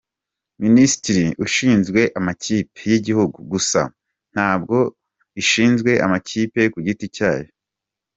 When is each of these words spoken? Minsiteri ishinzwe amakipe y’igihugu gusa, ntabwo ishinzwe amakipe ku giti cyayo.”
Minsiteri 0.63 1.25
ishinzwe 1.45 2.01
amakipe 2.19 2.81
y’igihugu 2.91 3.37
gusa, 3.51 3.81
ntabwo 4.33 4.77
ishinzwe 5.41 5.91
amakipe 6.05 6.61
ku 6.73 6.79
giti 6.87 7.07
cyayo.” 7.17 7.51